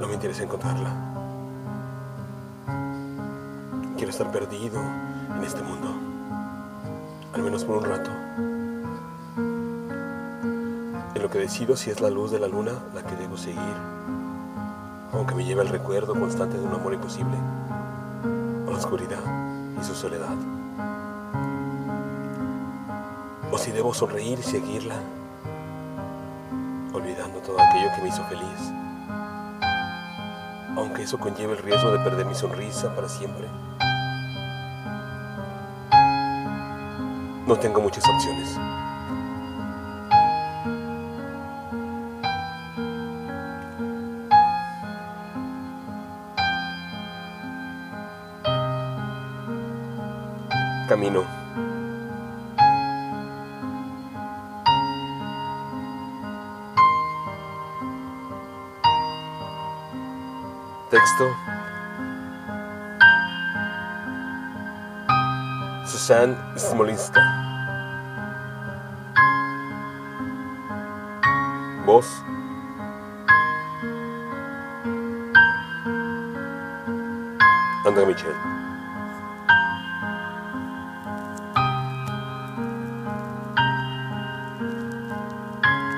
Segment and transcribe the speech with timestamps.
[0.00, 0.90] No me interesa encontrarla.
[3.96, 4.80] Quiero estar perdido
[5.36, 5.88] en este mundo,
[7.34, 8.10] al menos por un rato.
[11.14, 13.60] En lo que decido si es la luz de la luna la que debo seguir,
[15.12, 17.36] aunque me lleve el recuerdo constante de un amor imposible,
[18.66, 19.20] a la oscuridad
[19.78, 20.34] y su soledad.
[23.52, 24.96] O si debo sonreír y seguirla,
[26.94, 28.72] olvidando todo aquello que me hizo feliz,
[30.80, 33.46] aunque eso conlleve el riesgo de perder mi sonrisa para siempre.
[37.46, 38.58] No tengo muchas opciones.
[50.88, 51.39] Camino.
[60.90, 61.36] Texto.
[65.86, 67.20] Susan Smolinska.
[71.86, 72.06] Voz.
[77.86, 78.59] André Michel.